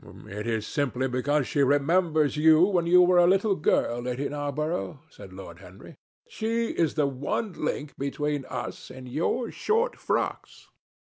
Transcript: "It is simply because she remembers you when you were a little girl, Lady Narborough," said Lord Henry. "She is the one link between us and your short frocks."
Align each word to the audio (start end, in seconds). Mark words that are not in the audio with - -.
"It 0.27 0.47
is 0.47 0.65
simply 0.65 1.07
because 1.07 1.45
she 1.47 1.61
remembers 1.61 2.35
you 2.35 2.63
when 2.65 2.87
you 2.87 3.03
were 3.03 3.19
a 3.19 3.27
little 3.27 3.55
girl, 3.55 4.01
Lady 4.01 4.27
Narborough," 4.27 4.97
said 5.11 5.31
Lord 5.31 5.59
Henry. 5.59 5.93
"She 6.27 6.69
is 6.69 6.95
the 6.95 7.05
one 7.05 7.53
link 7.53 7.95
between 7.99 8.45
us 8.45 8.89
and 8.89 9.07
your 9.07 9.51
short 9.51 9.95
frocks." 9.95 10.69